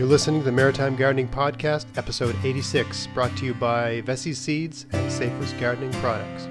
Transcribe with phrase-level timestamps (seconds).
[0.00, 4.86] You're listening to the Maritime Gardening Podcast, episode 86, brought to you by Veseys Seeds
[4.92, 6.48] and Safer's Gardening Products.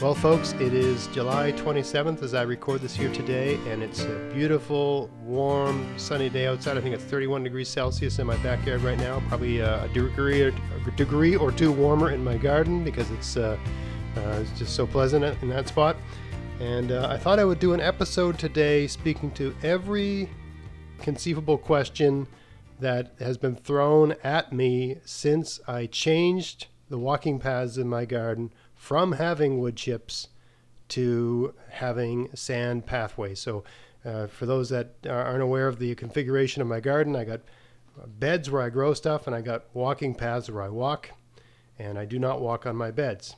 [0.00, 4.30] Well, folks, it is July 27th as I record this here today, and it's a
[4.32, 6.78] beautiful, warm, sunny day outside.
[6.78, 9.22] I think it's 31 degrees Celsius in my backyard right now.
[9.28, 10.54] Probably a degree or,
[10.86, 13.58] a degree or two warmer in my garden because it's, uh,
[14.16, 15.98] uh, it's just so pleasant in that spot.
[16.58, 20.30] And uh, I thought I would do an episode today speaking to every
[21.02, 22.26] conceivable question
[22.82, 28.52] that has been thrown at me since I changed the walking paths in my garden
[28.74, 30.28] from having wood chips
[30.88, 33.40] to having sand pathways.
[33.40, 33.64] So,
[34.04, 37.40] uh, for those that aren't aware of the configuration of my garden, I got
[38.06, 41.10] beds where I grow stuff, and I got walking paths where I walk,
[41.78, 43.36] and I do not walk on my beds.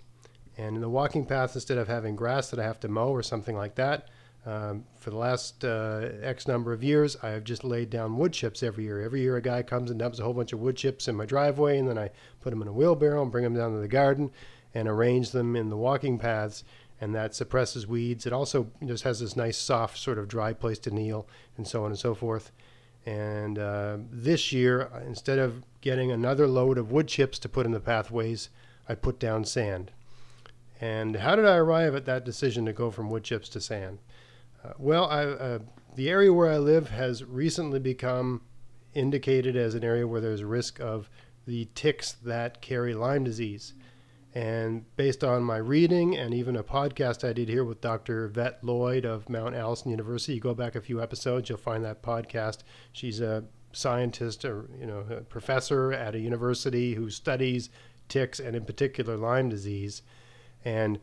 [0.57, 3.23] And in the walking paths, instead of having grass that I have to mow or
[3.23, 4.09] something like that,
[4.47, 8.33] um, for the last uh, X number of years, I have just laid down wood
[8.33, 9.01] chips every year.
[9.01, 11.25] Every year, a guy comes and dumps a whole bunch of wood chips in my
[11.25, 12.11] driveway, and then I
[12.43, 14.31] put them in a wheelbarrow and bring them down to the garden
[14.75, 16.65] and arrange them in the walking paths.
[17.01, 18.27] And that suppresses weeds.
[18.27, 21.85] It also just has this nice, soft, sort of dry place to kneel, and so
[21.85, 22.53] on and so forth.
[23.07, 27.73] And uh, this year, instead of getting another load of wood chips to put in
[27.73, 28.51] the pathways,
[28.89, 29.91] I put down sand.
[30.81, 33.99] And how did I arrive at that decision to go from wood chips to sand?
[34.65, 35.59] Uh, well, I, uh,
[35.95, 38.43] the area where I live has recently become
[38.95, 41.11] indicated as an area where there's risk of
[41.47, 43.75] the ticks that carry Lyme disease.
[44.35, 48.29] And based on my reading and even a podcast I did here with Dr.
[48.29, 52.03] Vett Lloyd of Mount Allison University, you go back a few episodes, you'll find that
[52.03, 52.59] podcast.
[52.93, 57.71] She's a scientist or you know a professor at a university who studies
[58.09, 60.03] ticks and in particular Lyme disease.
[60.65, 60.99] And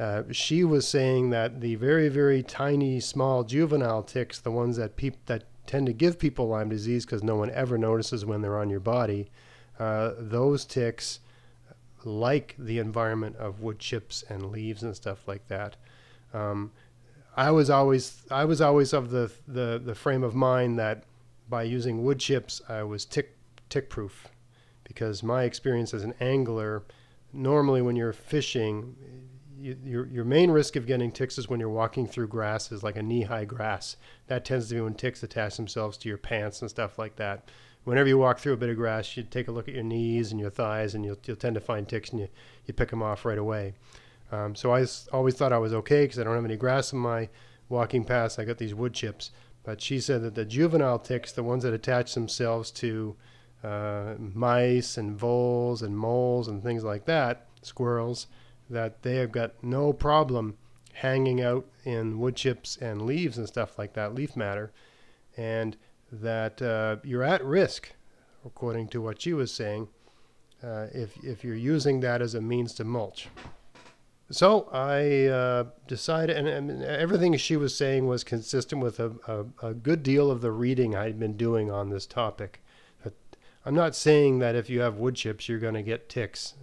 [0.00, 4.96] uh, she was saying that the very, very tiny, small juvenile ticks, the ones that
[4.96, 8.58] peop- that tend to give people Lyme disease because no one ever notices when they're
[8.58, 9.30] on your body,
[9.78, 11.20] uh, those ticks
[12.02, 15.76] like the environment of wood chips and leaves and stuff like that.
[16.32, 16.72] Um,
[17.36, 21.04] I was always I was always of the, the the frame of mind that
[21.46, 23.36] by using wood chips I was tick
[23.68, 24.28] tick proof
[24.82, 26.84] because my experience as an angler
[27.34, 28.96] normally when you're fishing
[29.60, 32.82] you, your your main risk of getting ticks is when you're walking through grass is
[32.82, 33.96] like a knee high grass.
[34.26, 37.48] That tends to be when ticks attach themselves to your pants and stuff like that.
[37.84, 40.30] Whenever you walk through a bit of grass, you take a look at your knees
[40.32, 42.28] and your thighs, and you'll, you'll tend to find ticks, and you,
[42.66, 43.72] you pick them off right away.
[44.30, 46.98] Um, so I always thought I was okay because I don't have any grass in
[46.98, 47.28] my
[47.68, 48.38] walking paths.
[48.38, 49.30] I got these wood chips.
[49.62, 53.16] But she said that the juvenile ticks, the ones that attach themselves to
[53.62, 58.26] uh, mice and voles and moles and things like that, squirrels,
[58.70, 60.56] that they have got no problem
[60.94, 64.72] hanging out in wood chips and leaves and stuff like that, leaf matter,
[65.36, 65.76] and
[66.12, 67.92] that uh, you're at risk,
[68.44, 69.88] according to what she was saying,
[70.62, 73.28] uh, if, if you're using that as a means to mulch.
[74.30, 79.70] So I uh, decided, and, and, everything she was saying was consistent with a, a,
[79.70, 82.62] a good deal of the reading I'd been doing on this topic.
[83.64, 86.54] I'm not saying that if you have wood chips, you're going to get ticks.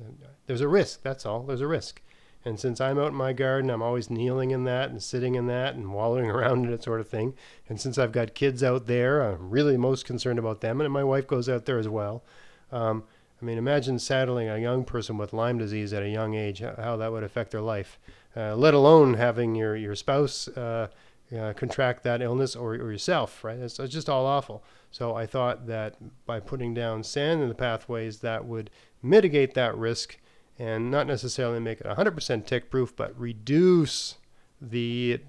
[0.48, 1.04] There's a risk.
[1.04, 1.44] That's all.
[1.44, 2.02] There's a risk.
[2.44, 5.48] And since I'm out in my garden, I'm always kneeling in that and sitting in
[5.48, 7.34] that and wallowing around in it, sort of thing.
[7.68, 10.82] And since I've got kids out there, I'm really most concerned about them.
[10.82, 12.24] And my wife goes out there as well.
[12.72, 13.04] Um,
[13.42, 16.98] I mean, imagine saddling a young person with Lyme disease at a young age, how
[16.98, 18.00] that would affect their life,
[18.36, 20.88] uh, let alone having your, your spouse uh,
[21.36, 23.60] uh, contract that illness or, or yourself, right?
[23.60, 24.64] It's, it's, just all awful.
[24.92, 25.96] So I thought that
[26.26, 28.70] by putting down sand in the pathways, that would
[29.02, 30.18] mitigate that risk
[30.58, 34.16] and not necessarily make it 100% tick proof, but reduce
[34.62, 35.20] the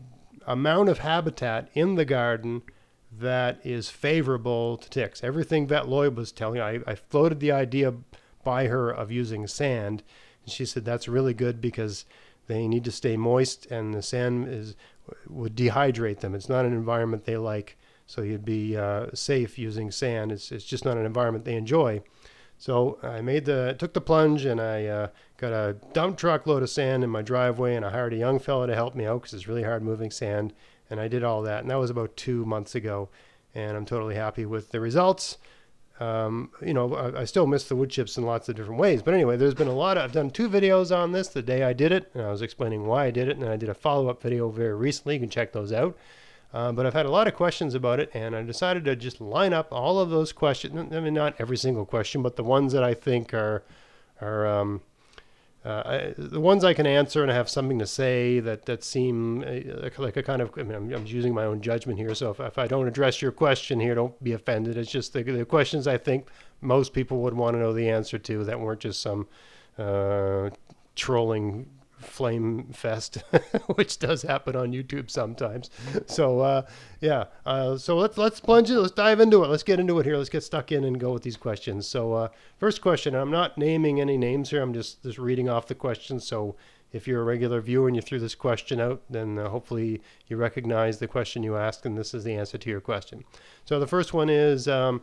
[0.47, 2.63] amount of habitat in the garden
[3.13, 5.25] that is favorable to ticks.
[5.25, 7.95] Everything Vett Lloyd was telling, I, I floated the idea
[8.45, 10.03] by her of using sand,
[10.45, 12.05] and she said that's really good because
[12.47, 14.75] they need to stay moist, and the sand is
[15.29, 16.35] would dehydrate them.
[16.35, 17.77] It's not an environment they like,
[18.07, 20.33] so you'd be uh, safe using sand.
[20.33, 22.03] It's it's just not an environment they enjoy.
[22.59, 26.63] So I made the took the plunge and I uh, got a dump truck load
[26.63, 29.23] of sand in my driveway and I hired a young fellow to help me out
[29.23, 30.53] because it's really hard moving sand
[30.91, 33.11] and I did all that and that was about two months ago
[33.55, 35.39] and I'm totally happy with the results.
[36.01, 39.03] Um, you know, I, I, still miss the wood chips in lots of different ways.
[39.03, 41.65] But anyway, there's been a lot of, I've done two videos on this the day
[41.65, 43.69] I did it, and I was explaining why I did it, and then I did
[43.69, 45.15] a follow up video very recently.
[45.15, 45.99] You can check those out.
[46.55, 49.21] Uh, but I've had a lot of questions about it, and I decided to just
[49.21, 50.95] line up all of those questions.
[50.95, 53.65] I mean, not every single question, but the ones that I think are
[54.21, 54.81] are um,
[55.65, 58.85] uh, I, the ones I can answer and I have something to say that that
[58.85, 62.15] seem uh, like a kind of I mean, I'm, using my own judgment here.
[62.15, 64.77] So if, if I don't address your question here, don't be offended.
[64.77, 66.29] It's just the, the questions I think
[66.61, 69.27] most people would want to know the answer to that weren't just some
[69.79, 70.51] uh,
[70.95, 73.19] trolling flame fest,
[73.75, 75.71] which does happen on YouTube sometimes.
[76.07, 76.63] So uh,
[77.01, 78.79] yeah, uh, so let's let's plunge it.
[78.79, 79.49] Let's dive into it.
[79.49, 80.17] Let's get into it here.
[80.17, 81.87] Let's get stuck in and go with these questions.
[81.87, 82.29] So uh,
[82.59, 83.15] first question.
[83.15, 84.63] I'm not naming any names here.
[84.63, 86.27] I'm just just reading off the questions.
[86.27, 86.57] So
[86.93, 90.37] if you're a regular viewer and you threw this question out, then uh, hopefully you
[90.37, 93.25] recognize the question you asked, and this is the answer to your question.
[93.65, 94.69] So the first one is.
[94.69, 95.03] Um,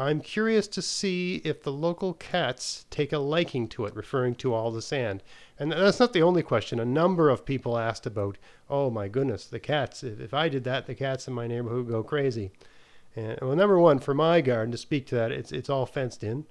[0.00, 4.54] I'm curious to see if the local cats take a liking to it, referring to
[4.54, 5.22] all the sand.
[5.58, 6.80] And that's not the only question.
[6.80, 8.38] A number of people asked about,
[8.70, 10.02] oh my goodness, the cats.
[10.02, 12.50] If, I did that, the cats in my neighborhood would go crazy.
[13.14, 16.24] And well, number one, for my garden, to speak to that, it's it's all fenced
[16.24, 16.46] in,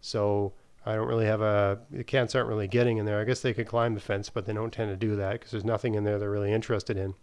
[0.00, 0.52] so
[0.84, 1.78] I don't really have a.
[1.90, 3.20] The cats aren't really getting in there.
[3.20, 5.52] I guess they could climb the fence, but they don't tend to do that because
[5.52, 7.14] there's nothing in there they're really interested in.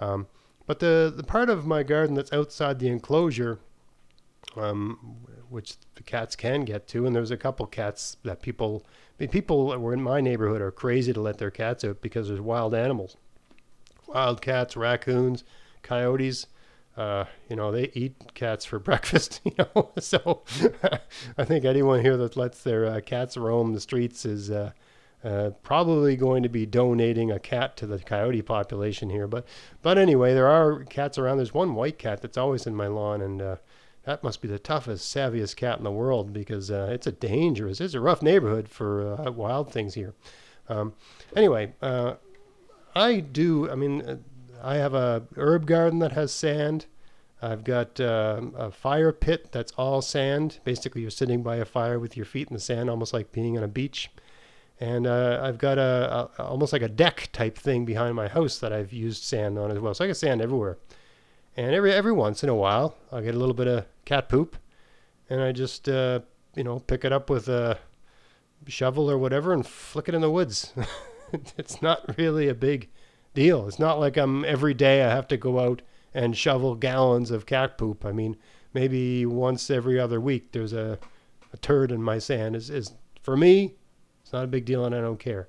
[0.00, 0.28] Um,
[0.66, 3.58] but the the part of my garden that's outside the enclosure,
[4.56, 5.16] um,
[5.48, 8.84] which the cats can get to, and there's a couple cats that people
[9.18, 12.02] I mean, people that were in my neighborhood are crazy to let their cats out
[12.02, 13.16] because there's wild animals,
[14.06, 15.42] wild cats, raccoons,
[15.82, 16.46] coyotes.
[16.96, 19.40] Uh, you know, they eat cats for breakfast.
[19.44, 20.42] You know, so
[21.38, 24.72] I think anyone here that lets their uh, cats roam the streets is uh,
[25.24, 29.26] uh, probably going to be donating a cat to the coyote population here.
[29.26, 29.46] But
[29.80, 31.38] but anyway, there are cats around.
[31.38, 33.56] There's one white cat that's always in my lawn, and uh,
[34.06, 37.80] that must be the toughest, savviest cat in the world because uh, it's a dangerous,
[37.80, 40.14] it's a rough neighborhood for uh, wild things here.
[40.68, 40.94] Um,
[41.34, 42.14] anyway, uh,
[42.94, 43.68] I do.
[43.70, 44.16] I mean, uh,
[44.62, 46.86] I have a herb garden that has sand.
[47.42, 50.60] I've got uh, a fire pit that's all sand.
[50.64, 53.58] Basically, you're sitting by a fire with your feet in the sand, almost like being
[53.58, 54.10] on a beach.
[54.78, 58.58] And uh, I've got a, a, almost like a deck type thing behind my house
[58.60, 59.94] that I've used sand on as well.
[59.94, 60.78] So I got sand everywhere.
[61.56, 64.56] And every every once in a while, I'll get a little bit of cat poop,
[65.30, 66.20] and I just uh,
[66.54, 67.78] you know pick it up with a
[68.66, 70.72] shovel or whatever and flick it in the woods.
[71.56, 72.90] it's not really a big
[73.34, 73.66] deal.
[73.68, 75.82] It's not like I'm every day I have to go out
[76.12, 78.04] and shovel gallons of cat poop.
[78.04, 78.36] I mean,
[78.74, 80.98] maybe once every other week there's a,
[81.52, 82.54] a turd in my sand.
[82.54, 82.92] Is is
[83.22, 83.76] for me,
[84.22, 85.48] it's not a big deal, and I don't care.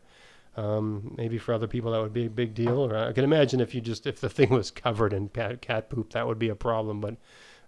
[0.57, 2.79] Um, maybe for other people that would be a big deal.
[2.79, 5.89] Or I can imagine if you just if the thing was covered in cat, cat
[5.89, 6.99] poop, that would be a problem.
[6.99, 7.17] But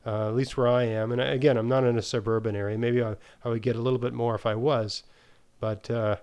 [0.06, 2.78] uh, at least where I am, and again, I'm not in a suburban area.
[2.78, 3.16] Maybe I,
[3.46, 5.04] I would get a little bit more if I was,
[5.60, 6.16] but uh,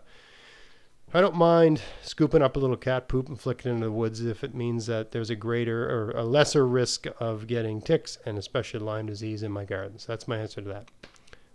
[1.15, 4.25] I don't mind scooping up a little cat poop and flicking it into the woods
[4.25, 8.37] if it means that there's a greater or a lesser risk of getting ticks and
[8.37, 10.03] especially Lyme disease in my gardens.
[10.05, 10.91] So that's my answer to that.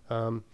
[0.10, 0.46] Um,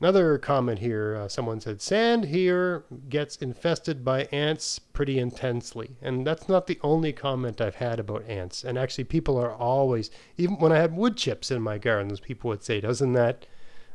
[0.00, 5.96] Another comment here uh, someone said, Sand here gets infested by ants pretty intensely.
[6.00, 8.64] And that's not the only comment I've had about ants.
[8.64, 12.48] And actually, people are always, even when I had wood chips in my gardens, people
[12.48, 13.44] would say, Doesn't that,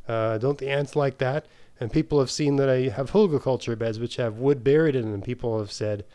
[0.08, 1.48] uh, don't the ants like that?
[1.80, 5.22] And people have seen that I have hugelkultur beds which have wood buried in them.
[5.22, 6.06] People have said,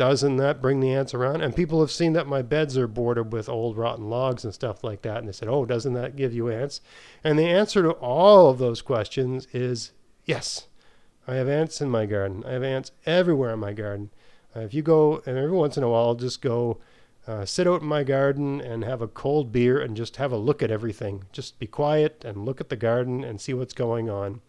[0.00, 1.42] doesn't that bring the ants around?
[1.42, 4.82] And people have seen that my beds are bordered with old rotten logs and stuff
[4.82, 5.18] like that.
[5.18, 6.80] And they said, oh, doesn't that give you ants?
[7.22, 9.92] And the answer to all of those questions is
[10.24, 10.68] yes.
[11.28, 12.42] I have ants in my garden.
[12.46, 14.08] I have ants everywhere in my garden.
[14.56, 16.80] Uh, if you go, and every once in a while, I'll just go
[17.26, 20.38] uh, sit out in my garden and have a cold beer and just have a
[20.38, 21.24] look at everything.
[21.30, 24.40] Just be quiet and look at the garden and see what's going on.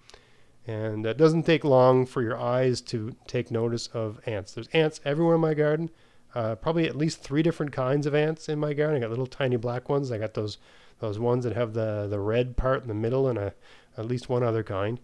[0.72, 4.54] And it doesn't take long for your eyes to take notice of ants.
[4.54, 5.90] There's ants everywhere in my garden.
[6.34, 8.96] Uh, probably at least three different kinds of ants in my garden.
[8.96, 10.12] I got little tiny black ones.
[10.12, 10.58] I got those
[11.00, 13.54] those ones that have the the red part in the middle, and a,
[13.98, 15.00] at least one other kind.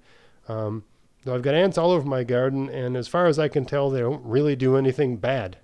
[0.48, 0.86] Um,
[1.26, 3.90] so I've got ants all over my garden, and as far as I can tell,
[3.90, 5.58] they don't really do anything bad.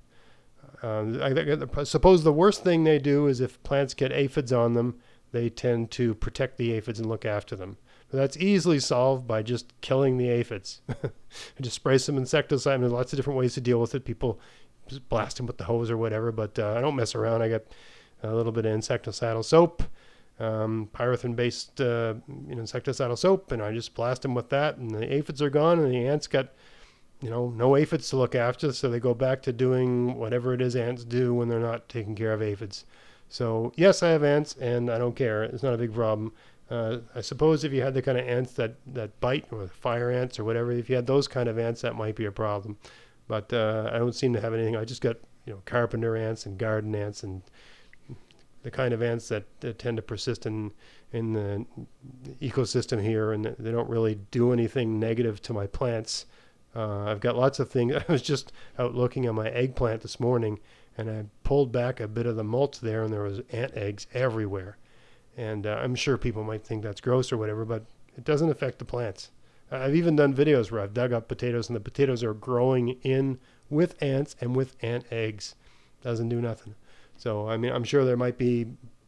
[0.84, 4.74] Uh, I, I suppose the worst thing they do is if plants get aphids on
[4.74, 5.00] them,
[5.32, 7.78] they tend to protect the aphids and look after them.
[8.18, 10.82] That's easily solved by just killing the aphids.
[11.62, 12.82] just spray some insecticide.
[12.82, 14.06] There's lots of different ways to deal with it.
[14.06, 14.40] People
[14.88, 17.42] just blast them with the hose or whatever, but uh, I don't mess around.
[17.42, 17.64] I got
[18.22, 19.84] a little bit of insecticidal soap,
[20.40, 22.16] um, pyrethrin-based uh,
[22.50, 25.94] insecticidal soap, and I just blast them with that, and the aphids are gone, and
[25.94, 26.50] the ants got
[27.22, 30.62] you know no aphids to look after, so they go back to doing whatever it
[30.62, 32.86] is ants do when they're not taking care of aphids.
[33.30, 35.44] So yes, I have ants, and I don't care.
[35.44, 36.34] It's not a big problem.
[36.74, 40.10] Uh, I suppose if you had the kind of ants that, that bite, or fire
[40.10, 42.78] ants or whatever, if you had those kind of ants, that might be a problem.
[43.28, 44.76] But uh, I don't seem to have anything.
[44.76, 47.44] I just got you know carpenter ants and garden ants and
[48.64, 50.72] the kind of ants that, that tend to persist in
[51.12, 51.64] in the
[52.42, 56.26] ecosystem here, and they don't really do anything negative to my plants.
[56.76, 57.94] Uh, I've got lots of things.
[58.10, 60.58] I was just out looking at my eggplant this morning,
[60.98, 64.08] and I pulled back a bit of the mulch there, and there was ant eggs
[64.12, 64.78] everywhere.
[65.36, 67.86] And uh, I'm sure people might think that's gross or whatever, but
[68.18, 69.32] it doesn't affect the plants.
[69.72, 73.40] I've even done videos where I've dug up potatoes, and the potatoes are growing in
[73.70, 75.56] with ants and with ant eggs.
[76.04, 76.76] Doesn't do nothing.
[77.18, 78.68] So I mean, I'm sure there might be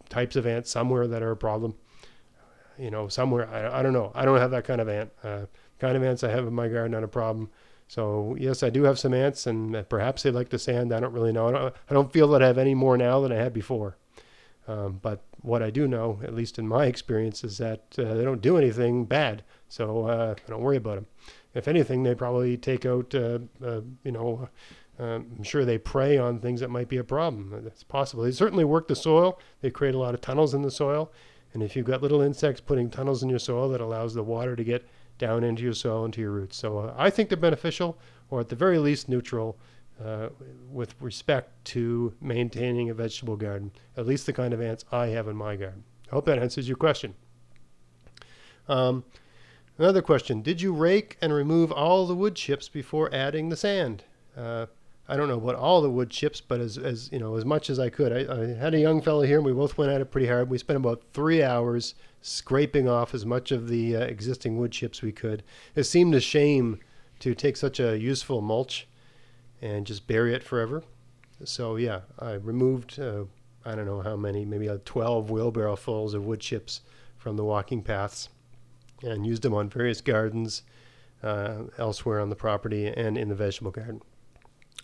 [0.09, 1.75] types of ants somewhere that are a problem.
[2.77, 4.11] You know, somewhere I, I don't know.
[4.15, 5.11] I don't have that kind of ant.
[5.23, 5.45] Uh,
[5.79, 7.49] kind of ants I have in my garden, not a problem.
[7.87, 10.93] So yes, I do have some ants, and perhaps they like the sand.
[10.93, 11.47] I don't really know.
[11.47, 13.97] I don't, I don't feel that I have any more now than I had before.
[14.67, 18.23] Um, but what I do know, at least in my experience, is that uh, they
[18.23, 19.43] don't do anything bad.
[19.69, 21.07] So uh, I don't worry about them.
[21.53, 24.49] If anything, they probably take out, uh, uh you know,
[24.97, 27.51] um, I'm sure they prey on things that might be a problem.
[27.63, 28.23] That's possible.
[28.23, 29.39] They certainly work the soil.
[29.61, 31.11] They create a lot of tunnels in the soil.
[31.53, 34.55] And if you've got little insects putting tunnels in your soil, that allows the water
[34.55, 36.57] to get down into your soil, into your roots.
[36.57, 37.97] So uh, I think they're beneficial,
[38.29, 39.57] or at the very least neutral,
[40.03, 40.29] uh,
[40.69, 43.71] with respect to maintaining a vegetable garden.
[43.97, 45.83] At least the kind of ants I have in my garden.
[46.07, 47.15] I hope that answers your question.
[48.67, 49.03] Um,
[49.77, 54.03] another question: Did you rake and remove all the wood chips before adding the sand?
[54.35, 54.65] Uh,
[55.07, 57.69] I don't know about all the wood chips, but as, as you know, as much
[57.69, 58.11] as I could.
[58.11, 60.49] I, I, had a young fellow here, and we both went at it pretty hard.
[60.49, 65.03] We spent about three hours scraping off as much of the uh, existing wood chips
[65.03, 65.43] we could.
[65.75, 66.79] It seemed a shame
[67.19, 68.87] to take such a useful mulch
[69.65, 70.83] and just bury it forever.
[71.43, 73.23] So yeah, I removed uh,
[73.65, 76.81] I don't know how many, maybe like 12 wheelbarrow fulls of wood chips
[77.17, 78.29] from the walking paths,
[79.01, 80.61] and used them on various gardens
[81.23, 84.01] uh, elsewhere on the property and in the vegetable garden.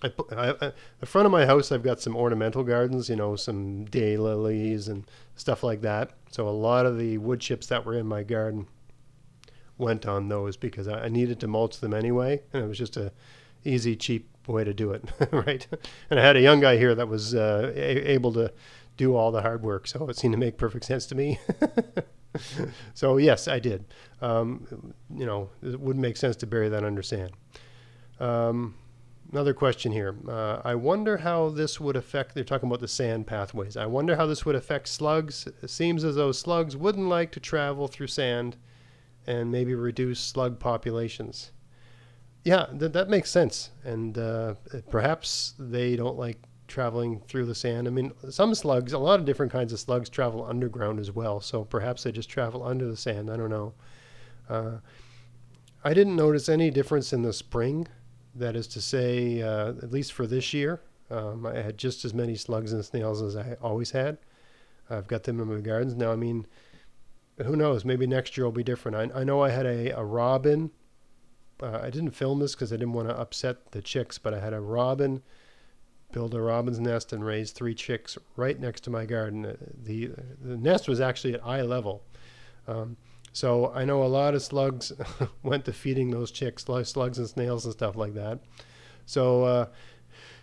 [0.03, 3.85] I, I, the front of my house, I've got some ornamental gardens, you know, some
[3.85, 6.13] daylilies and stuff like that.
[6.31, 8.65] So a lot of the wood chips that were in my garden
[9.77, 12.97] went on those because I, I needed to mulch them anyway, and it was just
[12.97, 13.11] a
[13.63, 15.65] easy, cheap way to do it, right?
[16.09, 18.51] And I had a young guy here that was uh, a- able to
[18.97, 21.39] do all the hard work, so it seemed to make perfect sense to me.
[22.93, 23.85] so yes, I did.
[24.21, 27.31] Um, you know, it wouldn't make sense to bury that under sand.
[28.19, 28.75] Um,
[29.31, 30.15] another question here.
[30.27, 32.35] Uh, I wonder how this would affect.
[32.35, 33.75] They're talking about the sand pathways.
[33.77, 35.47] I wonder how this would affect slugs.
[35.61, 38.57] It seems as though slugs wouldn't like to travel through sand,
[39.27, 41.51] and maybe reduce slug populations.
[42.43, 43.69] Yeah, th- that makes sense.
[43.83, 44.55] And uh,
[44.89, 47.87] perhaps they don't like traveling through the sand.
[47.87, 51.39] I mean, some slugs, a lot of different kinds of slugs travel underground as well.
[51.41, 53.29] So perhaps they just travel under the sand.
[53.29, 53.73] I don't know.
[54.49, 54.77] Uh,
[55.83, 57.87] I didn't notice any difference in the spring
[58.35, 62.13] that is to say, uh, at least for this year, um, I had just as
[62.13, 64.17] many slugs and snails as I always had.
[64.89, 66.11] I've got them in my gardens now.
[66.11, 66.45] I mean,
[67.43, 67.83] who knows?
[67.83, 69.13] Maybe next year will be different.
[69.13, 70.71] I, I know I had a, a robin.
[71.61, 74.39] Uh, I didn't film this because I didn't want to upset the chicks, but I
[74.39, 75.21] had a robin
[76.11, 79.45] build a robin's nest and raise three chicks right next to my garden.
[79.45, 82.03] Uh, the the nest was actually at eye level.
[82.67, 82.97] Um,
[83.33, 84.91] so I know a lot of slugs
[85.43, 88.39] went to feeding those chicks, slugs and snails and stuff like that.
[89.05, 89.65] So uh,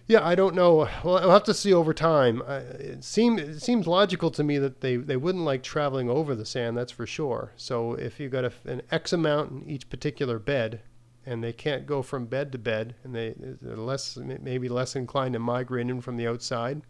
[0.07, 0.89] yeah, I don't know.
[1.05, 2.43] Well, I'll have to see over time.
[2.49, 6.47] It seems it seems logical to me that they, they wouldn't like traveling over the
[6.47, 6.77] sand.
[6.77, 7.53] That's for sure.
[7.57, 10.81] So if you've got a, an X amount in each particular bed,
[11.29, 15.35] and they can't go from bed to bed, and they, they're less maybe less inclined
[15.35, 16.81] to migrate in from the outside,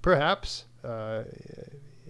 [0.00, 1.24] perhaps uh,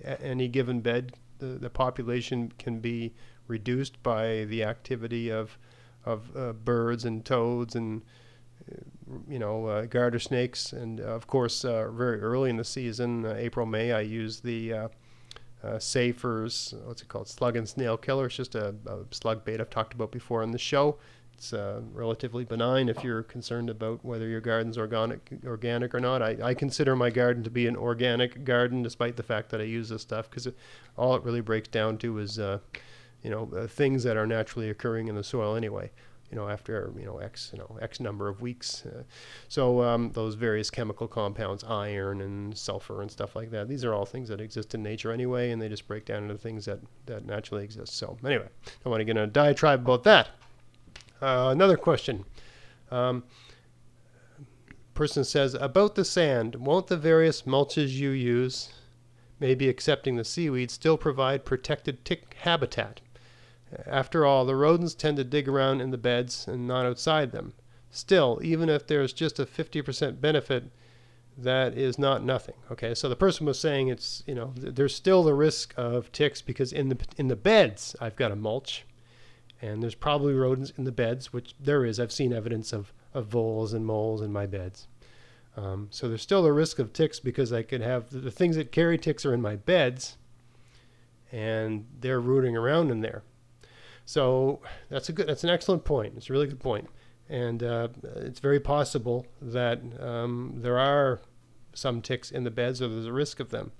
[0.04, 3.14] any given bed the, the population can be
[3.48, 5.58] reduced by the activity of
[6.04, 8.02] of uh, birds and toads and
[9.26, 10.72] you know uh, garter snakes.
[10.72, 14.40] And uh, of course uh, very early in the season uh, April May I use
[14.40, 14.88] the uh,
[15.78, 18.26] Safer's what's it called slug and snail killer.
[18.26, 20.98] It's just a, a, slug bait I've talked about before on the show
[21.40, 21.54] it's
[21.94, 26.54] relatively benign if you're concerned about whether your garden's organic organic or not I, I
[26.54, 30.02] consider my garden to be an organic garden despite the fact that I use this
[30.02, 30.48] stuff because
[30.98, 32.38] all it really breaks down to is
[33.22, 35.90] you know, uh, things that are naturally occurring in the soil anyway.
[36.30, 38.86] You know, after you know x you know x number of weeks.
[38.86, 39.02] Uh,
[39.48, 43.68] so um, those various chemical compounds, iron and sulfur and stuff like that.
[43.68, 46.38] These are all things that exist in nature anyway, and they just break down into
[46.38, 47.96] things that that naturally exist.
[47.96, 48.48] So anyway,
[48.86, 50.28] I want to get in a diatribe about that.
[51.20, 52.24] Uh, another question.
[52.90, 53.24] Um,
[54.94, 56.56] person says about the sand.
[56.56, 58.70] Won't the various mulches you use,
[59.38, 63.00] maybe excepting the seaweed, still provide protected tick habitat?
[63.86, 67.54] After all, the rodents tend to dig around in the beds and not outside them.
[67.90, 70.70] Still, even if there's just a 50% benefit,
[71.36, 72.56] that is not nothing.
[72.70, 76.42] Okay, so the person was saying it's you know there's still the risk of ticks
[76.42, 78.84] because in the in the beds I've got a mulch,
[79.62, 82.00] And there's probably rodents in the beds, which there is.
[82.00, 84.88] I've seen evidence of, of voles and moles in my beds.
[85.56, 88.56] Um, so there's still a risk of ticks because I could have the, the things
[88.56, 90.16] that carry ticks are in my beds,
[91.32, 93.22] and they're rooting around in there.
[94.04, 95.28] So that's a good.
[95.28, 96.14] That's an excellent point.
[96.16, 96.88] It's a really good point,
[97.28, 101.20] and uh, it's very possible that um, there are
[101.74, 103.72] some ticks in the beds, or there's a risk of them.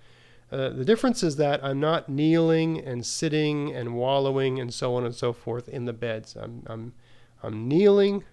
[0.53, 5.05] Uh, the difference is that I'm not kneeling and sitting and wallowing and so on
[5.05, 6.37] and so forth in the beds.
[6.37, 6.93] I'm, I'm,
[7.43, 8.25] I'm kneeling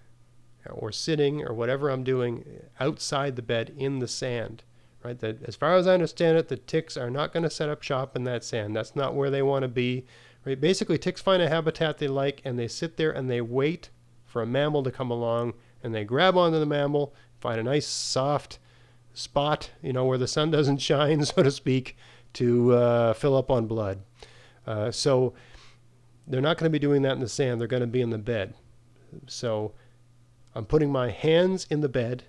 [0.68, 2.44] or sitting or whatever I'm doing
[2.80, 4.64] outside the bed in the sand.
[5.04, 5.18] Right?
[5.20, 7.82] That, as far as I understand it, the ticks are not going to set up
[7.82, 8.74] shop in that sand.
[8.74, 10.04] That's not where they want to be.
[10.44, 10.60] Right?
[10.60, 13.90] Basically, ticks find a habitat they like and they sit there and they wait
[14.24, 17.86] for a mammal to come along and they grab onto the mammal, find a nice
[17.86, 18.58] soft
[19.18, 21.96] spot, you know, where the sun doesn't shine, so to speak,
[22.34, 24.00] to uh, fill up on blood.
[24.66, 25.34] Uh, so
[26.26, 27.60] they're not going to be doing that in the sand.
[27.60, 28.54] They're going to be in the bed.
[29.26, 29.72] So
[30.54, 32.24] I'm putting my hands in the bed,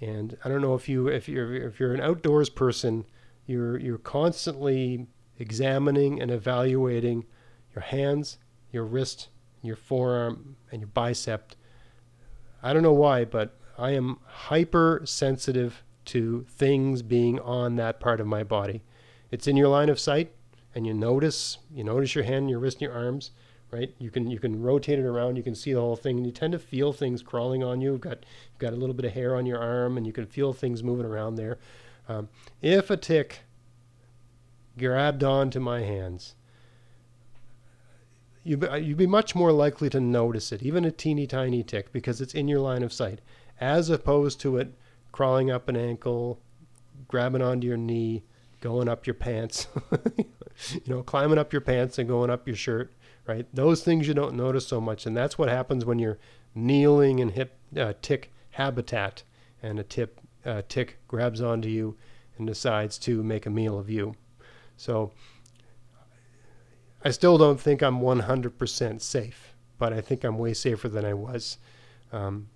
[0.00, 3.04] and I don't know if you if you're if you're an outdoors person,
[3.46, 5.06] you're you're constantly
[5.38, 7.24] examining and evaluating
[7.74, 8.38] your hands,
[8.72, 9.28] your wrist,
[9.62, 11.52] your forearm, and your bicep.
[12.62, 18.26] I don't know why, but I am hypersensitive to things being on that part of
[18.26, 18.82] my body.
[19.30, 20.32] It's in your line of sight,
[20.74, 23.30] and you notice you notice your hand, your wrist, your arms.
[23.72, 23.94] Right?
[24.00, 25.36] You can you can rotate it around.
[25.36, 27.92] You can see the whole thing, and you tend to feel things crawling on you.
[27.92, 30.26] You've got you've got a little bit of hair on your arm, and you can
[30.26, 31.58] feel things moving around there.
[32.08, 32.28] Um,
[32.60, 33.42] if a tick
[34.76, 36.34] grabbed onto my hands,
[38.42, 41.92] you'd be, you'd be much more likely to notice it, even a teeny tiny tick,
[41.92, 43.20] because it's in your line of sight,
[43.60, 44.74] as opposed to it
[45.12, 46.40] crawling up an ankle,
[47.08, 48.24] grabbing onto your knee,
[48.60, 49.66] going up your pants,
[50.72, 52.92] you know, climbing up your pants and going up your shirt,
[53.26, 53.46] right?
[53.52, 55.06] Those things you don't notice so much.
[55.06, 56.18] And that's what happens when you're
[56.54, 59.22] kneeling in hip, uh, tick habitat
[59.62, 61.96] and a tip, uh, tick grabs onto you
[62.38, 64.14] and decides to make a meal of you.
[64.76, 65.12] So
[67.02, 71.14] I still don't think I'm 100% safe, but I think I'm way safer than I
[71.14, 71.58] was.
[72.12, 72.48] Um,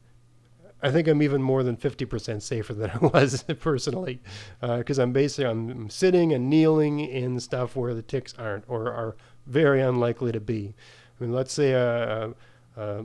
[0.85, 4.21] I think I'm even more than 50% safer than I was personally,
[4.61, 8.93] because uh, I'm basically I'm sitting and kneeling in stuff where the ticks aren't or
[8.93, 9.17] are
[9.47, 10.75] very unlikely to be.
[11.19, 12.35] I mean, let's say a,
[12.77, 13.05] a, a,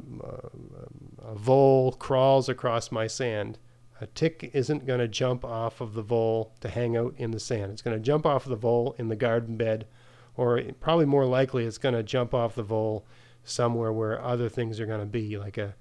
[1.24, 3.58] a vole crawls across my sand.
[4.02, 7.40] A tick isn't going to jump off of the vole to hang out in the
[7.40, 7.72] sand.
[7.72, 9.88] It's going to jump off of the vole in the garden bed,
[10.36, 13.06] or probably more likely, it's going to jump off the vole
[13.46, 15.76] somewhere where other things are going to be, like a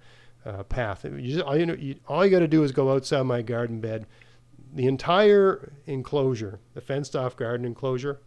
[0.49, 1.05] uh, path.
[1.05, 3.81] You just, all you, know, you, you got to do is go outside my garden
[3.81, 4.07] bed.
[4.75, 8.21] The entire enclosure, the fenced off garden enclosure,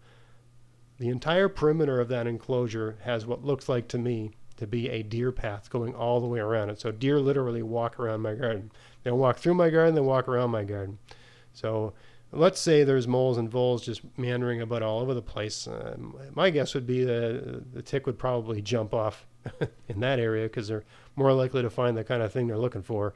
[1.00, 5.02] the entire perimeter of that enclosure has what looks like to me to be a
[5.02, 6.80] deer path going all the way around it.
[6.80, 8.72] So deer literally walk around my garden.
[9.04, 11.00] They walk through my garden, they walk around my garden.
[11.54, 11.94] So
[12.32, 15.68] let's say there's moles and voles just meandering about all over the place.
[15.68, 15.96] Uh,
[16.36, 19.26] my guess would be the the tick would probably jump off
[19.88, 22.84] in that area because they're more likely to find the kind of thing they're looking
[22.84, 23.14] for.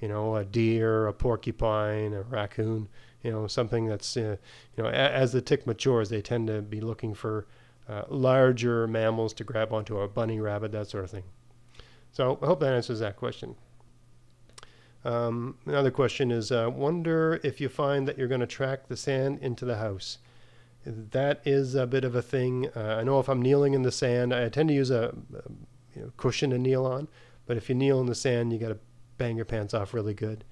[0.00, 2.88] You know, a deer, a porcupine, a raccoon.
[3.22, 4.36] You know, something that's uh,
[4.76, 7.46] you know a, as the tick matures, they tend to be looking for
[7.88, 11.24] uh, larger mammals to grab onto, a bunny rabbit, that sort of thing.
[12.12, 13.56] So I hope that answers that question.
[15.04, 18.96] Um, another question is uh, wonder if you find that you're going to track the
[18.96, 20.18] sand into the house.
[20.84, 22.68] That is a bit of a thing.
[22.74, 25.50] Uh, I know if I'm kneeling in the sand, I tend to use a, a
[25.94, 27.06] you know, cushion to kneel on.
[27.46, 28.78] But if you kneel in the sand, you got to
[29.18, 30.44] bang your pants off really good.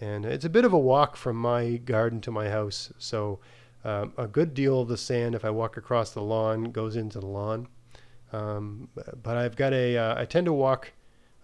[0.00, 2.92] And it's a bit of a walk from my garden to my house.
[2.98, 3.40] So
[3.84, 7.20] um, a good deal of the sand, if I walk across the lawn, goes into
[7.20, 7.68] the lawn.
[8.32, 8.88] Um,
[9.22, 9.96] but I've got a.
[9.96, 10.92] Uh, I tend to walk.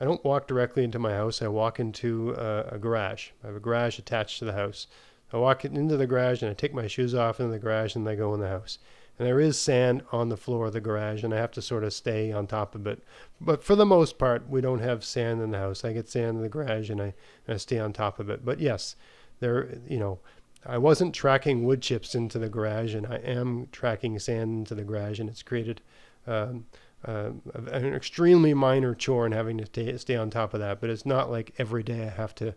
[0.00, 1.42] I don't walk directly into my house.
[1.42, 3.30] I walk into a, a garage.
[3.42, 4.86] I have a garage attached to the house.
[5.32, 8.08] I walk into the garage and I take my shoes off in the garage and
[8.08, 8.78] I go in the house
[9.18, 11.84] and there is sand on the floor of the garage, and I have to sort
[11.84, 13.02] of stay on top of it.
[13.40, 15.84] But for the most part, we don't have sand in the house.
[15.84, 17.14] I get sand in the garage, and I,
[17.46, 18.44] and I stay on top of it.
[18.44, 18.96] But yes,
[19.40, 20.18] there, you know,
[20.64, 24.84] I wasn't tracking wood chips into the garage, and I am tracking sand into the
[24.84, 25.80] garage, and it's created
[26.26, 26.66] um,
[27.06, 30.80] uh, an extremely minor chore in having to stay, stay on top of that.
[30.80, 32.54] But it's not like every day I have to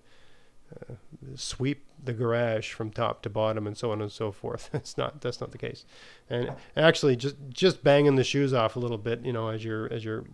[0.76, 0.94] uh,
[1.36, 4.70] sweep the garage from top to bottom and so on and so forth.
[4.74, 5.86] It's not that's not the case.
[6.30, 9.92] And actually just just banging the shoes off a little bit, you know, as you're
[9.92, 10.26] as you're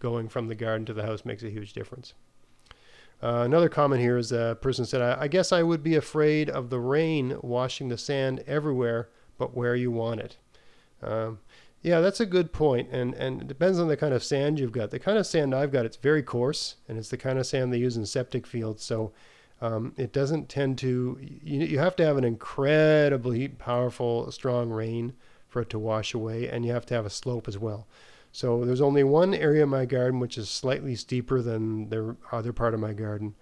[0.00, 2.14] going from the garden to the house makes a huge difference.
[3.20, 6.48] Uh, another comment here is a person said, I, I guess I would be afraid
[6.48, 10.36] of the rain washing the sand everywhere but where you want it.
[11.02, 11.38] Um,
[11.80, 14.72] Yeah, that's a good point, and and it depends on the kind of sand you've
[14.72, 14.90] got.
[14.90, 17.72] The kind of sand I've got, it's very coarse, and it's the kind of sand
[17.72, 18.82] they use in septic fields.
[18.82, 19.12] So
[19.60, 21.18] um, it doesn't tend to.
[21.20, 25.14] You, you have to have an incredibly powerful, strong rain
[25.48, 27.86] for it to wash away, and you have to have a slope as well.
[28.30, 32.52] So there's only one area of my garden which is slightly steeper than the other
[32.52, 33.34] part of my garden,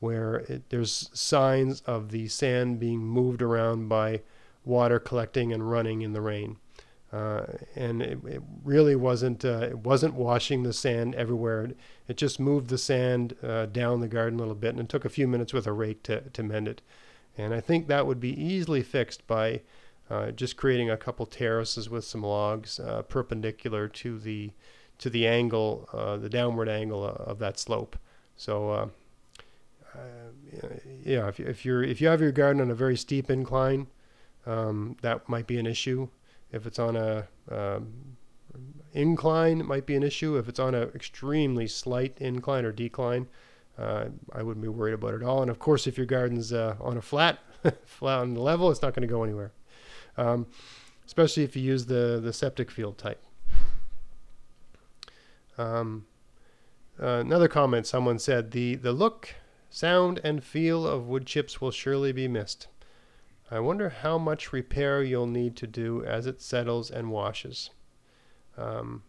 [0.00, 4.20] where it, there's signs of the sand being moved around by
[4.64, 6.56] water collecting and running in the rain.
[7.12, 7.44] Uh,
[7.76, 11.64] and it, it, really wasn't uh, it wasn't washing the sand everywhere.
[11.64, 11.76] It
[12.16, 15.10] just moved the sand uh, down the garden a little bit, and it took a
[15.10, 16.82] few minutes with a rake to, to mend it.
[17.38, 19.62] And I think that would be easily fixed by
[20.10, 24.52] uh, just creating a couple terraces with some logs uh, perpendicular to the
[24.98, 27.96] to the angle, uh, the downward angle of that slope.
[28.36, 28.90] So.
[31.04, 33.88] yeah, if, if you're if you have your garden on a very steep incline,
[34.46, 36.08] um, that might be an issue.
[36.50, 38.16] If it's on a um,
[38.92, 40.36] incline, might be an issue.
[40.36, 43.28] If it's on an extremely slight incline or decline,
[43.78, 45.42] uh, I wouldn't be worried about it at all.
[45.42, 47.38] And of course, if your garden's uh, on a flat,
[47.84, 49.52] flat on the level, it's not going to go anywhere.
[50.16, 50.46] Um,
[51.06, 53.22] especially if you use the the septic field type.
[55.58, 56.06] Um,
[57.00, 59.34] uh, another comment someone said the the look,
[59.70, 62.68] sound, and feel of wood chips will surely be missed.
[63.50, 67.70] I wonder how much repair you'll need to do as it settles and washes.
[68.56, 69.02] Um,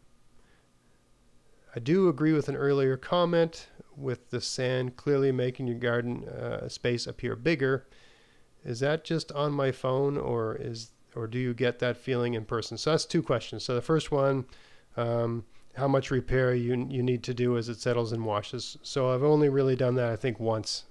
[1.75, 6.67] I do agree with an earlier comment with the sand clearly making your garden uh,
[6.69, 7.87] space appear bigger.
[8.63, 12.45] Is that just on my phone or is or do you get that feeling in
[12.45, 12.77] person?
[12.77, 13.63] So that's two questions.
[13.63, 14.45] So the first one,
[14.97, 18.77] um, how much repair you you need to do as it settles and washes.
[18.83, 20.85] So I've only really done that I think once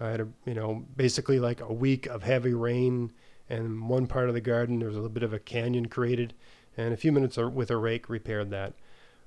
[0.00, 3.12] I had a, you know, basically like a week of heavy rain,
[3.48, 6.34] and one part of the garden there was a little bit of a canyon created,
[6.78, 8.72] and a few minutes with a rake repaired that.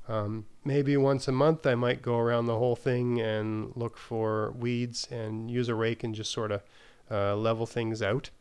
[0.08, 4.52] Um, maybe once a month I might go around the whole thing and look for
[4.52, 6.64] weeds and use a rake and just sort of
[7.12, 8.32] uh, level things out.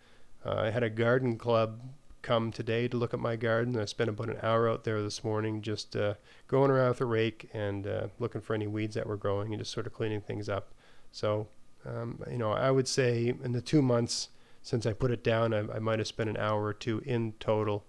[0.44, 1.80] Uh, I had a garden club
[2.22, 3.78] come today to look at my garden.
[3.78, 6.14] I spent about an hour out there this morning just uh,
[6.48, 9.60] going around with a rake and uh, looking for any weeds that were growing and
[9.60, 10.72] just sort of cleaning things up.
[11.12, 11.48] So
[11.84, 14.28] um, you know, I would say in the two months
[14.62, 17.32] since I put it down, I, I might have spent an hour or two in
[17.40, 17.84] total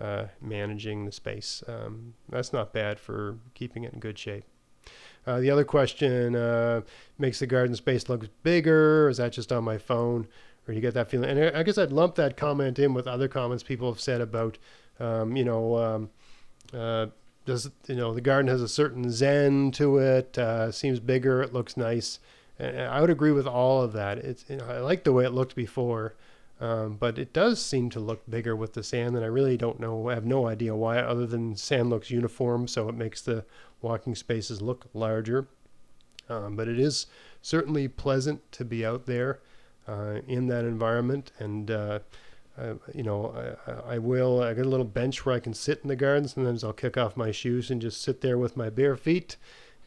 [0.00, 1.62] uh, managing the space.
[1.66, 4.44] Um, that's not bad for keeping it in good shape.
[5.26, 6.82] Uh, the other question uh,
[7.18, 9.08] makes the garden space look bigger.
[9.08, 10.28] Is that just on my phone,
[10.66, 11.30] or do you get that feeling?
[11.30, 14.58] And I guess I'd lump that comment in with other comments people have said about,
[15.00, 16.10] um, you know, um,
[16.72, 17.06] uh,
[17.44, 20.36] does you know the garden has a certain zen to it?
[20.38, 21.42] Uh, seems bigger.
[21.42, 22.20] It looks nice.
[22.58, 24.18] And I would agree with all of that.
[24.18, 26.14] It's you know, I like the way it looked before,
[26.60, 29.78] um, but it does seem to look bigger with the sand, and I really don't
[29.78, 30.08] know.
[30.08, 33.44] I have no idea why, other than sand looks uniform, so it makes the
[33.82, 35.48] walking spaces look larger.
[36.28, 37.06] Um, but it is
[37.42, 39.40] certainly pleasant to be out there
[39.86, 41.98] uh, in that environment, and uh,
[42.58, 44.42] uh, you know, I, I, will.
[44.42, 46.26] I got a little bench where I can sit in the garden.
[46.26, 49.36] Sometimes I'll kick off my shoes and just sit there with my bare feet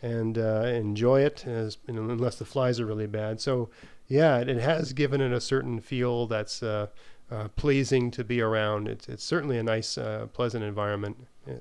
[0.02, 3.42] and uh, enjoy it as, you know, unless the flies are really bad.
[3.42, 3.70] So
[4.10, 6.88] yeah, it, has given it a certain feel that's uh,
[7.32, 8.88] uh, pleasing to be around.
[8.88, 11.54] It's, it's certainly a nice, uh, pleasant environment uh,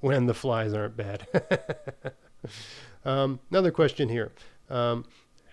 [0.00, 1.26] when the flies aren't bad.
[3.04, 4.32] um, another question here.
[4.70, 5.04] Um,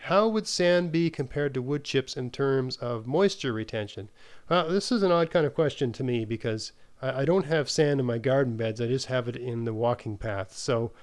[0.04, 4.10] how would sand be compared to wood chips in terms of moisture retention?
[4.50, 6.72] Well, this is an odd kind of question to me because
[7.02, 8.80] I, I don't have sand in my garden beds.
[8.80, 10.54] I just have it in the walking path.
[10.56, 10.94] So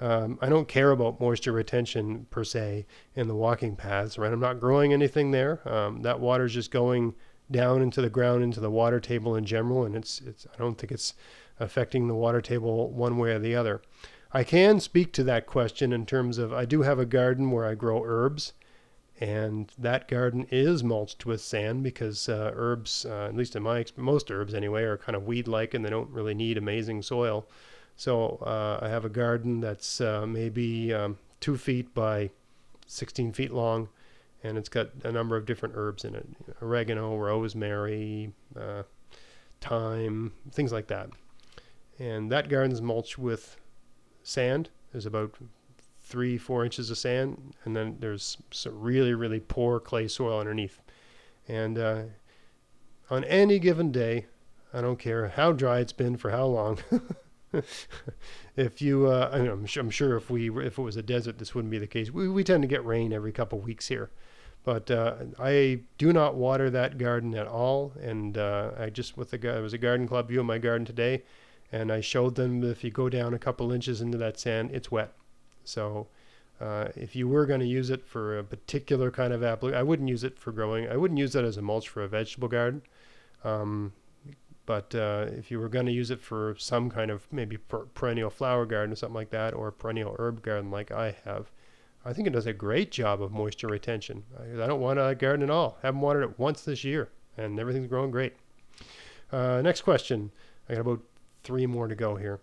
[0.00, 4.32] um, I don't care about moisture retention per se in the walking paths, right?
[4.32, 5.66] I'm not growing anything there.
[5.68, 7.14] Um, that water's just going
[7.50, 10.76] down into the ground, into the water table in general, and it's, it's, I don't
[10.76, 11.14] think it's
[11.58, 13.80] affecting the water table one way or the other.
[14.32, 17.64] I can speak to that question in terms of I do have a garden where
[17.64, 18.52] I grow herbs,
[19.18, 23.84] and that garden is mulched with sand because uh, herbs, uh, at least in my
[23.96, 27.48] most herbs anyway, are kind of weed-like and they don't really need amazing soil.
[27.96, 32.30] So uh, I have a garden that's uh, maybe um, two feet by
[32.86, 33.88] 16 feet long,
[34.42, 36.26] and it's got a number of different herbs in it
[36.60, 38.82] oregano, rosemary, uh,
[39.60, 41.08] thyme, things like that.
[41.98, 43.56] And that garden's mulched with
[44.22, 44.68] sand.
[44.92, 45.34] There's about
[46.02, 50.80] three, four inches of sand, and then there's some really, really poor clay soil underneath.
[51.48, 52.02] And uh,
[53.10, 54.26] on any given day,
[54.72, 56.78] I don't care how dry it's been for how long.
[58.56, 61.38] if you, uh, I am sure, I'm sure if we if it was a desert,
[61.38, 62.10] this wouldn't be the case.
[62.10, 64.10] We we tend to get rain every couple weeks here,
[64.64, 67.92] but uh, I do not water that garden at all.
[68.00, 70.58] And uh, I just with the guy, there was a garden club view of my
[70.58, 71.22] garden today,
[71.72, 74.70] and I showed them that if you go down a couple inches into that sand,
[74.72, 75.12] it's wet.
[75.64, 76.08] So
[76.60, 79.82] uh, if you were going to use it for a particular kind of apple, I
[79.82, 80.88] wouldn't use it for growing.
[80.88, 82.82] I wouldn't use it as a mulch for a vegetable garden.
[83.44, 83.92] Um,
[84.66, 87.86] but uh, if you were going to use it for some kind of maybe per-
[87.86, 91.50] perennial flower garden or something like that, or perennial herb garden like I have,
[92.04, 94.24] I think it does a great job of moisture retention.
[94.38, 95.78] I, I don't want a garden at all.
[95.82, 98.34] Haven't watered it once this year, and everything's growing great.
[99.32, 100.32] Uh, next question.
[100.68, 101.02] I got about
[101.44, 102.40] three more to go here.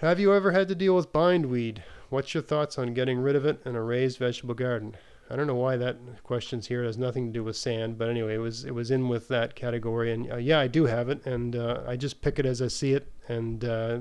[0.00, 1.82] Have you ever had to deal with bindweed?
[2.08, 4.96] What's your thoughts on getting rid of it in a raised vegetable garden?
[5.30, 6.82] I don't know why that question's here.
[6.82, 9.28] It has nothing to do with sand, but anyway, it was it was in with
[9.28, 10.12] that category.
[10.12, 12.68] And uh, yeah, I do have it, and uh, I just pick it as I
[12.68, 13.98] see it and uh,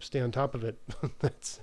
[0.00, 0.78] stay on top of it.
[1.20, 1.60] That's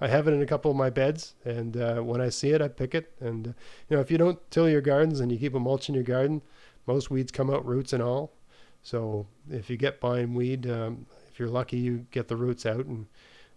[0.00, 2.60] I have it in a couple of my beds, and uh, when I see it,
[2.60, 3.12] I pick it.
[3.20, 3.52] And uh,
[3.88, 6.04] you know, if you don't till your gardens and you keep a mulch in your
[6.04, 6.42] garden,
[6.86, 8.32] most weeds come out roots and all.
[8.82, 13.06] So if you get bindweed, um, if you're lucky, you get the roots out and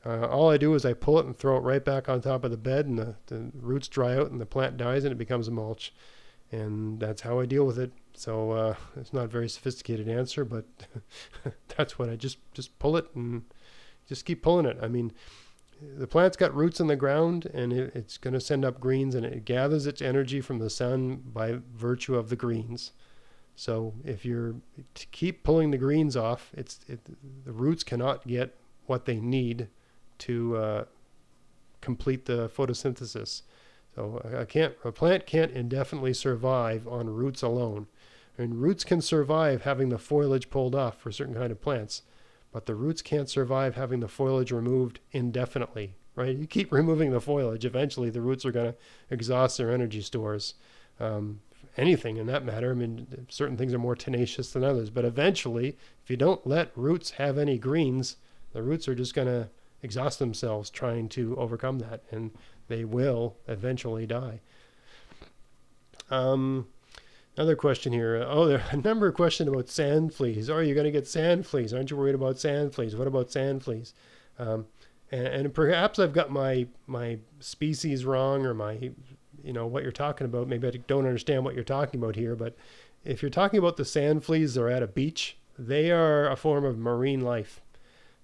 [0.06, 2.44] uh, all I do is I pull it and throw it right back on top
[2.44, 5.18] of the bed, and the, the roots dry out, and the plant dies, and it
[5.18, 5.94] becomes a mulch.
[6.52, 7.92] And that's how I deal with it.
[8.14, 10.66] So uh, it's not a very sophisticated answer, but
[11.76, 13.44] that's what I just just pull it and
[14.08, 14.78] just keep pulling it.
[14.82, 15.12] I mean,
[15.82, 19.14] the plant's got roots in the ground, and it, it's going to send up greens,
[19.14, 22.92] and it gathers its energy from the sun by virtue of the greens.
[23.56, 24.56] So if you're
[24.94, 27.02] to keep pulling the greens off, it's it,
[27.44, 28.56] the roots cannot get
[28.86, 29.68] what they need
[30.20, 30.86] to uh,
[31.82, 33.44] complete the photosynthesis.
[33.96, 37.88] So I can't, a plant can't indefinitely survive on roots alone.
[38.38, 42.04] And roots can survive having the foliage pulled off for certain kind of plants,
[42.52, 45.96] but the roots can't survive having the foliage removed indefinitely.
[46.16, 46.36] Right?
[46.36, 48.78] You keep removing the foliage, eventually the roots are going to
[49.10, 50.56] exhaust their energy stores.
[51.00, 51.40] Um,
[51.78, 52.72] anything in that matter.
[52.72, 56.72] I mean, certain things are more tenacious than others, but eventually, if you don't let
[56.76, 58.18] roots have any greens,
[58.54, 59.50] the roots are just going to
[59.82, 62.32] exhaust themselves trying to overcome that, and
[62.68, 64.42] they will eventually die.
[66.10, 66.68] Um,
[67.36, 68.26] another question here.
[68.28, 70.50] Oh, there are a number of questions about sand fleas.
[70.50, 71.74] Are you're going to get sand fleas.
[71.74, 72.96] Aren't you worried about sand fleas?
[72.96, 73.94] What about sand fleas?
[74.40, 74.68] Um,
[75.12, 78.92] and, and, perhaps I've got my my species wrong or my
[79.44, 80.48] you know what you're talking about.
[80.48, 82.36] Maybe I don't understand what you're talking about here.
[82.36, 82.56] But
[83.06, 86.36] if you're talking about the sand fleas that are at a beach, they are a
[86.36, 87.62] form of marine life.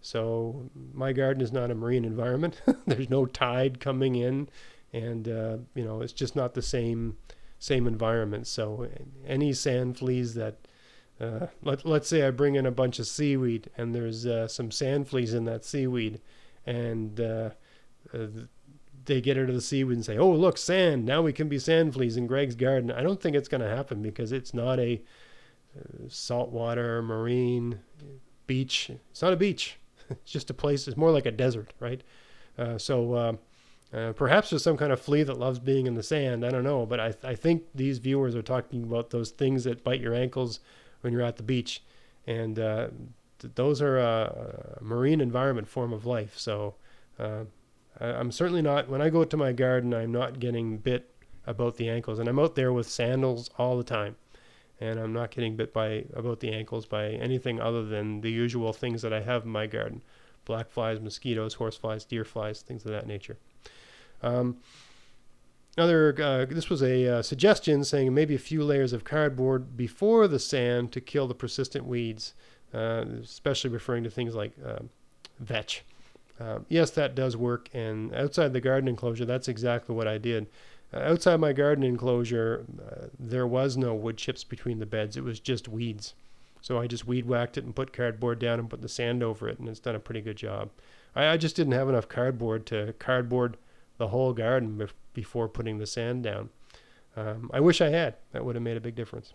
[0.04, 2.62] So my garden is not a marine environment.
[2.86, 4.50] There's no tide coming in,
[4.92, 7.18] and uh, you know it's just not the same
[7.58, 8.46] same environment.
[8.46, 8.90] So
[9.26, 10.58] any sand fleas that
[11.22, 14.72] uh, let let's say I bring in a bunch of seaweed and there's uh, some
[14.72, 16.20] sand fleas in that seaweed,
[16.66, 17.50] and uh,
[18.14, 18.28] uh,
[19.06, 21.06] they get into the seaweed and say, "Oh, look, sand!
[21.06, 23.70] Now we can be sand fleas in Greg's garden." I don't think it's going to
[23.70, 25.02] happen because it's not a
[25.80, 27.80] uh, saltwater marine
[28.48, 28.92] beach.
[29.10, 29.78] It's not a beach
[30.10, 30.88] it's just a place.
[30.88, 32.02] It's more like a desert, right?
[32.58, 33.34] Uh, so uh,
[33.96, 36.46] uh, perhaps there's some kind of flea that loves being in the sand.
[36.46, 39.84] I don't know, but I, I think these viewers are talking about those things that
[39.84, 40.60] bite your ankles
[41.02, 41.84] when you're at the beach,
[42.26, 42.88] and uh,
[43.40, 46.38] th- those are a, marine environment form of life.
[46.38, 46.76] So
[47.20, 47.44] uh,
[48.00, 48.90] I, I'm certainly not.
[48.90, 51.10] When I go to my garden, I'm not getting bit
[51.46, 54.16] about the ankles, and I'm out there with sandals all the time
[54.80, 58.74] and I'm not getting bit by about the ankles by anything other than the usual
[58.74, 60.02] things that I have in my garden:
[60.46, 63.38] black flies, mosquitoes, horse flies, deer flies, things of that nature.
[64.22, 64.58] Um,
[65.76, 70.28] Another, uh, this was a uh, suggestion saying maybe a few layers of cardboard before
[70.28, 72.36] the sand to kill the persistent weeds,
[72.76, 74.90] uh, especially referring to things like um,
[75.40, 75.84] vetch.
[76.40, 80.48] Um, yes, that does work, and outside the garden enclosure, that's exactly what I did.
[80.94, 85.18] Uh, outside my garden enclosure, uh, there was no wood chips between the beds.
[85.18, 86.14] It was just weeds.
[86.62, 89.50] So I just weed whacked it and put cardboard down and put the sand over
[89.50, 90.70] it, and it's done a pretty good job.
[91.16, 93.58] I, I just didn't have enough cardboard to cardboard
[93.98, 96.50] the whole garden bef- before putting the sand down.
[97.16, 98.16] Um, I wish I had.
[98.32, 99.34] That would have made a big difference.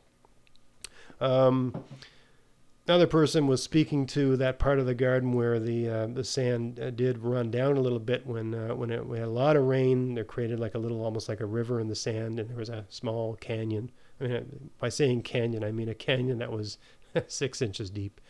[1.20, 1.84] Um,
[2.88, 6.80] Another person was speaking to that part of the garden where the uh, the sand
[6.80, 9.56] uh, did run down a little bit when uh, when it, we had a lot
[9.56, 10.14] of rain.
[10.14, 12.70] There created like a little, almost like a river in the sand, and there was
[12.70, 13.90] a small canyon.
[14.18, 16.78] I mean, by saying canyon, I mean a canyon that was
[17.26, 18.22] six inches deep.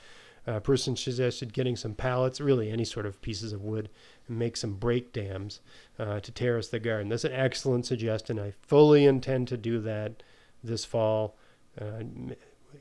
[0.44, 3.88] A person suggested getting some pallets, really any sort of pieces of wood,
[4.26, 5.60] and make some break dams
[6.00, 7.10] uh, to terrace the garden.
[7.10, 8.40] That's an excellent suggestion.
[8.40, 10.24] I fully intend to do that
[10.64, 11.36] this fall.
[11.80, 12.02] Uh,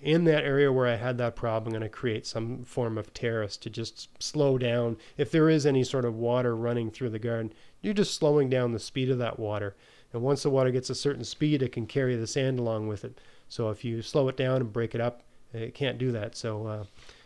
[0.02, 3.14] in that area where I had that problem, I'm going to create some form of
[3.14, 4.98] terrace to just slow down.
[5.18, 8.72] If there is any sort of water running through the garden, you're just slowing down
[8.72, 9.76] the speed of that water.
[10.14, 13.04] And once the water gets a certain speed, it can carry the sand along with
[13.04, 13.20] it.
[13.50, 15.24] So if you slow it down and break it up,
[15.54, 16.36] it can't do that.
[16.36, 16.84] So uh,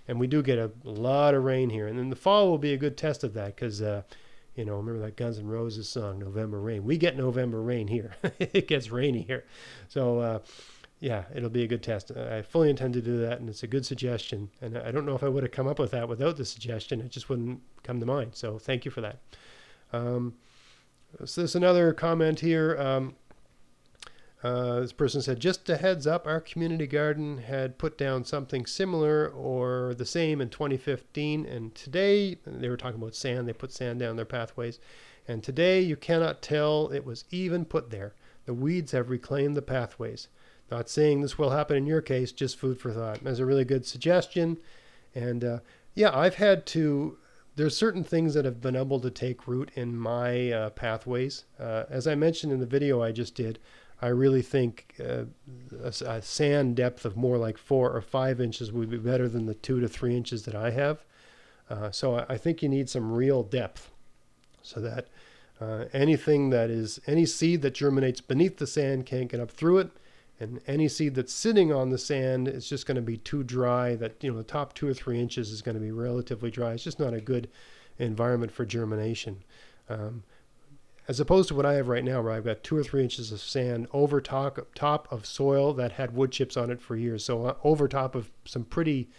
[0.08, 1.88] and we do get a lot of rain here.
[1.88, 4.02] And then the fall will be a good test of that because, uh,
[4.56, 6.84] you know, remember that Guns N' Roses song, November Rain?
[6.84, 8.16] We get November rain here.
[8.40, 9.46] it gets rainy here.
[9.88, 10.40] So, uh,
[11.02, 12.12] yeah, it'll be a good test.
[12.16, 14.52] I fully intend to do that, and it's a good suggestion.
[14.62, 17.02] And I don't know if I would have come up with that without the suggestion.
[17.02, 18.36] It just wouldn't come to mind.
[18.36, 19.18] So, thank you for that.
[19.92, 20.36] Um,
[21.26, 22.78] so, there's another comment here.
[22.80, 23.16] Um,
[24.44, 28.68] uh, this person said, just a heads up, our community garden had put down something
[28.68, 31.48] similar or the same in 2015.
[31.48, 34.80] And today, they were talking about sand, they put sand down their pathways.
[35.28, 38.14] And today, you cannot tell it was even put there.
[38.46, 40.28] The weeds have reclaimed the pathways.
[40.72, 43.24] Not saying this will happen in your case, just food for thought.
[43.24, 44.58] That's a really good suggestion.
[45.14, 45.60] And uh,
[45.94, 47.18] yeah, I've had to
[47.56, 51.44] there's certain things that have been able to take root in my uh, pathways.
[51.60, 53.60] Uh, as I mentioned in the video I just did,
[54.02, 55.26] I really think uh,
[55.84, 59.46] a, a, sand depth of more like four or five inches would be better than
[59.46, 61.04] the two to three inches that I have.
[61.70, 63.92] Uh, so I, I, think you need some real depth
[64.64, 65.08] so that
[65.60, 69.78] uh, anything that is, any seed that germinates beneath the sand can't get up through
[69.80, 69.92] it.
[70.42, 73.96] And any seed that's sitting on the sand is just going to be too dry
[73.98, 76.72] that, you know, the top two or three inches is going to be relatively dry.
[76.72, 77.48] It's just not a good
[78.00, 79.44] environment for germination.
[79.88, 80.24] Um,
[81.08, 83.32] as opposed to what I have right now, where I've got two or three inches
[83.32, 87.24] of sand over top, top of soil that had wood chips on it for years.
[87.24, 89.10] So uh, over top of some pretty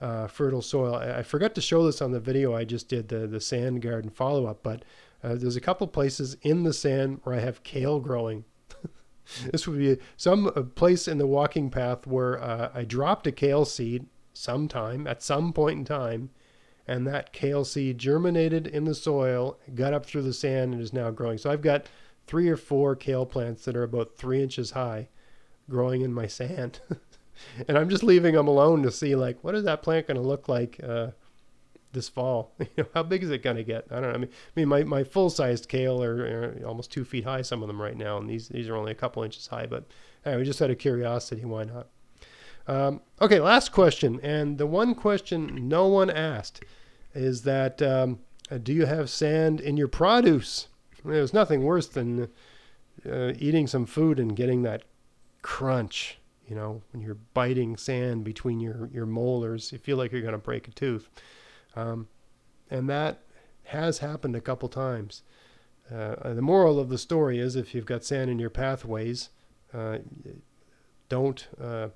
[0.00, 0.96] uh, fertile soil.
[0.96, 3.80] I, I, forgot to show this on the video I just did, the, the sand
[3.80, 4.84] garden follow up, but
[5.22, 8.44] uh, there's a couple places in the sand where I have kale growing.
[9.52, 13.64] this would be some place in the walking path where uh, I dropped a kale
[13.64, 16.30] seed sometime at some point in time
[16.86, 20.92] and that kale seed germinated in the soil, got up through the sand, and is
[20.92, 21.38] now growing.
[21.38, 21.86] So I've got
[22.26, 25.08] three or four kale plants that are about three inches high
[25.68, 26.80] growing in my sand.
[27.68, 30.26] and I'm just leaving them alone to see, like, what is that plant going to
[30.26, 31.08] look like uh,
[31.94, 32.52] this fall?
[32.58, 33.86] you know, how big is it going to get?
[33.90, 34.10] I don't know.
[34.10, 37.42] I mean, I mean my, my full sized kale are, are, almost two feet high,
[37.42, 39.66] some of them right now, and these, these are only a couple inches high.
[39.66, 39.84] But
[40.26, 41.88] anyway, just out of curiosity, why not?
[42.66, 46.64] Um, okay, last question, and the one question no one asked
[47.14, 50.68] is that um, uh, do you have sand in your produce?
[51.04, 52.28] There's nothing worse than
[53.08, 54.82] uh, eating some food and getting that
[55.42, 56.18] crunch.
[56.48, 60.32] You know, when you're biting sand between your, your molars, you feel like you're going
[60.32, 61.08] to break a tooth.
[61.76, 62.08] Um,
[62.70, 63.22] and that
[63.64, 65.22] has happened a couple times.
[65.92, 69.30] Uh, the moral of the story is if you've got sand in your pathways,
[69.72, 69.98] uh,
[71.08, 71.88] don't uh,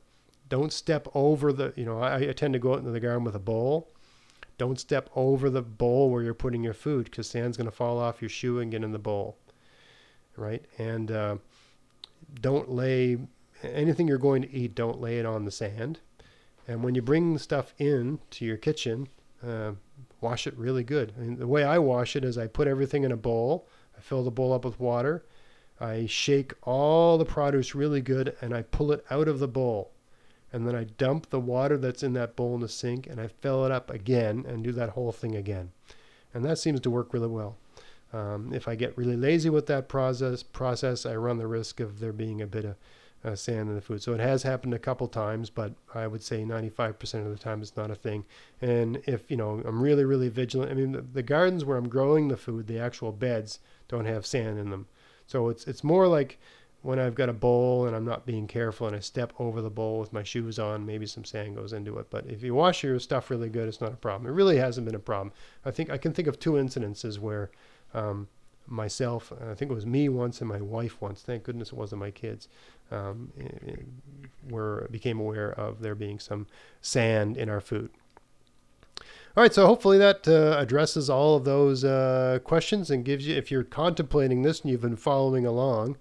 [0.48, 3.24] don't step over the, you know, I, I, tend to go out into the garden
[3.24, 3.90] with a bowl.
[4.56, 7.98] Don't step over the bowl where you're putting your food because sand's going to fall
[7.98, 9.36] off your shoe and get in the bowl.
[10.36, 10.64] Right?
[10.78, 11.36] And uh,
[12.40, 13.18] don't lay
[13.62, 16.00] anything you're going to eat, don't lay it on the sand.
[16.66, 19.08] And when you bring stuff in to your kitchen,
[19.46, 19.72] uh,
[20.20, 21.12] wash it really good.
[21.16, 24.00] I mean, the way I wash it is I put everything in a bowl, I
[24.00, 25.24] fill the bowl up with water,
[25.80, 29.92] I shake all the produce really good, and I pull it out of the bowl
[30.52, 33.28] and then I dump the water that's in that bowl in the sink and I
[33.28, 35.72] fill it up again and do that whole thing again.
[36.32, 37.56] And that seems to work really well.
[38.12, 42.00] Um, if I get really lazy with that process, process, I run the risk of
[42.00, 42.76] there being a bit of
[43.24, 44.02] uh, sand in the food.
[44.02, 47.62] So it has happened a couple times, but I would say 95% of the time
[47.62, 48.24] it's not a thing.
[48.60, 50.70] And if you know, I'm really, really vigilant.
[50.70, 54.26] I mean, the, the gardens where I'm growing the food, the actual beds don't have
[54.26, 54.86] sand in them.
[55.26, 56.38] So it's it's more like
[56.82, 59.70] when I've got a bowl and I'm not being careful and I step over the
[59.70, 62.06] bowl with my shoes on, maybe some sand goes into it.
[62.08, 64.30] But if you wash your stuff really good, it's not a problem.
[64.30, 65.32] It really hasn't been a problem.
[65.64, 67.50] I think I can think of two incidences where
[67.94, 68.28] um,
[68.66, 71.22] myself, I think it was me once and my wife once.
[71.22, 72.48] Thank goodness it wasn't my kids.
[72.90, 73.32] Um,
[74.48, 76.46] were became aware of there being some
[76.80, 77.90] sand in our food.
[79.36, 83.36] All right, so hopefully that uh, addresses all of those uh, questions and gives you,
[83.36, 85.96] if you're contemplating this and you've been following along,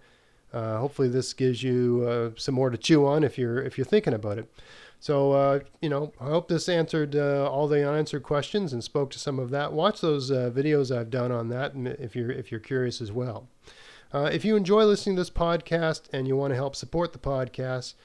[0.53, 3.85] uh, hopefully, this gives you uh, some more to chew on if you're if you're
[3.85, 4.49] thinking about it.
[4.99, 9.11] So, uh, you know, I hope this answered uh, all the unanswered questions and spoke
[9.11, 9.73] to some of that.
[9.73, 13.47] Watch those videos I've done on that, if you're if you're curious as well.
[14.13, 17.19] Uh, if you enjoy listening to this podcast and you want to help support the
[17.19, 17.95] podcast,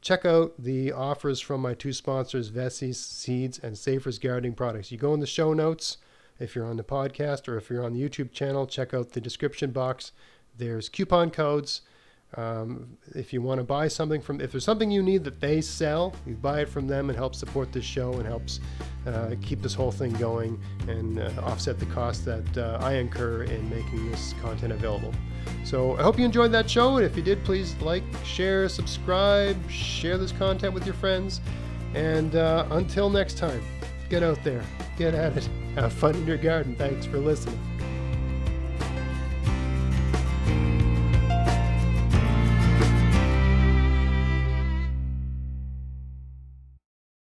[0.00, 4.90] check out the offers from my two sponsors, Veseys Seeds and Safer's Gardening Products.
[4.90, 5.98] You go in the show notes
[6.38, 9.20] if you're on the podcast or if you're on the YouTube channel, check out the
[9.20, 10.12] description box
[10.56, 11.82] there's coupon codes.
[12.36, 15.60] Um, if you want to buy something from, if there's something you need that they
[15.60, 18.60] sell, you buy it from them and help support this show and helps
[19.06, 23.44] uh, keep this whole thing going and uh, offset the cost that uh, I incur
[23.44, 25.12] in making this content available.
[25.64, 29.56] So I hope you enjoyed that show, and if you did, please like, share, subscribe,
[29.70, 31.40] share this content with your friends.
[31.94, 33.62] And uh, until next time,
[34.10, 34.64] get out there,
[34.98, 36.74] get at it, have fun in your garden.
[36.74, 37.73] Thanks for listening.